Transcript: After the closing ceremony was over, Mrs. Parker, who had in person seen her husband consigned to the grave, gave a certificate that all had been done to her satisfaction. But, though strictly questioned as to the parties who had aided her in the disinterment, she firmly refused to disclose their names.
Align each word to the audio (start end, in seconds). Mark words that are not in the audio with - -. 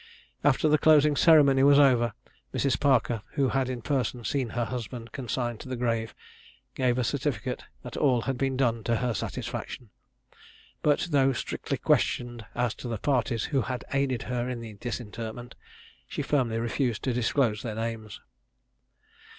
After 0.43 0.67
the 0.67 0.79
closing 0.79 1.15
ceremony 1.15 1.61
was 1.61 1.77
over, 1.77 2.13
Mrs. 2.55 2.79
Parker, 2.79 3.21
who 3.33 3.49
had 3.49 3.69
in 3.69 3.83
person 3.83 4.23
seen 4.25 4.49
her 4.49 4.65
husband 4.65 5.11
consigned 5.11 5.59
to 5.59 5.69
the 5.69 5.75
grave, 5.75 6.15
gave 6.73 6.97
a 6.97 7.03
certificate 7.03 7.65
that 7.83 7.95
all 7.95 8.21
had 8.21 8.35
been 8.35 8.57
done 8.57 8.83
to 8.85 8.95
her 8.95 9.13
satisfaction. 9.13 9.91
But, 10.81 11.09
though 11.11 11.33
strictly 11.33 11.77
questioned 11.77 12.43
as 12.55 12.73
to 12.81 12.87
the 12.87 12.97
parties 12.97 13.43
who 13.53 13.61
had 13.61 13.85
aided 13.93 14.23
her 14.23 14.49
in 14.49 14.59
the 14.61 14.73
disinterment, 14.73 15.53
she 16.07 16.23
firmly 16.23 16.57
refused 16.57 17.03
to 17.03 17.13
disclose 17.13 17.61
their 17.61 17.75
names. 17.75 18.21